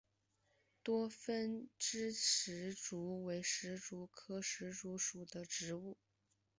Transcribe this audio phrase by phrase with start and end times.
[0.81, 5.95] 多分枝石竹为石竹科石竹属的植物。